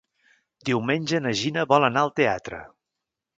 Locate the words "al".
2.07-2.11